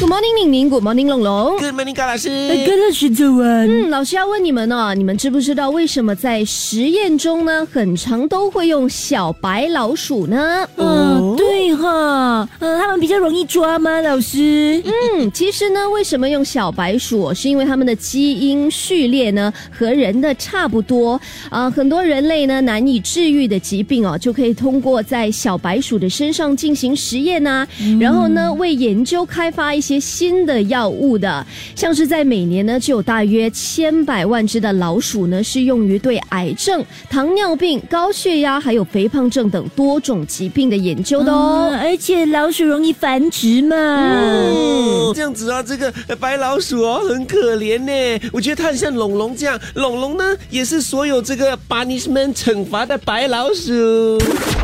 [0.00, 1.58] Good morning，宁宁，Good morning，龙龙。
[1.58, 2.30] ！Good morning，高老师。
[2.66, 3.68] 跟着徐走完。
[3.68, 10.66] 嗯，老师要问你们哦，你们知不知道为什么在实验中呢，很常都会用小白老鼠呢？
[10.76, 14.00] 嗯，对哈，嗯，他们比较容易抓吗？
[14.00, 14.82] 老师？
[14.86, 17.34] 嗯，其实呢，为什么用小白鼠？
[17.34, 21.20] 是因为他们的基因序列呢和人的差不多
[21.50, 27.68] 啊、很多人类呢难以治愈的疾病哦，就可以通过在小白鼠的身上进行实验呐、
[28.00, 31.44] 然后呢为研究开发一些新的药物的，
[31.74, 41.70] 像是在每年呢就有大约千百万只的老鼠呢是用于对癌症、糖尿病、高血压还有肥胖症等多种疾病的研究的哦。
[41.72, 43.76] 嗯，而且老鼠容易繁殖嘛。
[43.76, 48.28] 嗯，这样子啊，这个呃白老鼠哦，很可怜呢。
[48.32, 54.20] 我觉得它很像龙龙这样，龙龙呢也是所有这个 punishment 惩罚的白老鼠。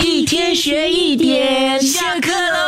[0.00, 2.67] 一天学一点，下课喽。